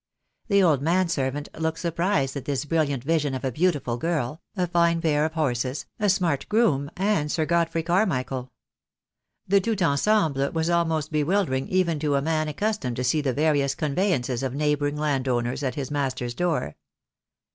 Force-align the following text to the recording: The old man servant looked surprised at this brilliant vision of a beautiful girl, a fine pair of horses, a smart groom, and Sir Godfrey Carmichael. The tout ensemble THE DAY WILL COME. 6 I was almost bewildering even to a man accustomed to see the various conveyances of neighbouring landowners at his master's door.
The 0.47 0.63
old 0.63 0.81
man 0.81 1.09
servant 1.09 1.47
looked 1.59 1.77
surprised 1.77 2.35
at 2.35 2.45
this 2.45 2.65
brilliant 2.65 3.03
vision 3.03 3.35
of 3.35 3.45
a 3.45 3.51
beautiful 3.51 3.97
girl, 3.97 4.41
a 4.57 4.65
fine 4.65 4.99
pair 4.99 5.25
of 5.25 5.33
horses, 5.33 5.85
a 5.99 6.09
smart 6.09 6.49
groom, 6.49 6.89
and 6.97 7.31
Sir 7.31 7.45
Godfrey 7.45 7.83
Carmichael. 7.83 8.51
The 9.47 9.61
tout 9.61 9.83
ensemble 9.83 10.39
THE 10.39 10.45
DAY 10.47 10.49
WILL 10.49 10.49
COME. 10.49 10.53
6 10.53 10.55
I 10.55 10.57
was 10.57 10.69
almost 10.75 11.11
bewildering 11.11 11.67
even 11.67 11.99
to 11.99 12.15
a 12.15 12.21
man 12.23 12.47
accustomed 12.47 12.95
to 12.95 13.03
see 13.03 13.21
the 13.21 13.31
various 13.31 13.75
conveyances 13.75 14.41
of 14.41 14.55
neighbouring 14.55 14.97
landowners 14.97 15.61
at 15.61 15.75
his 15.75 15.91
master's 15.91 16.33
door. 16.33 16.77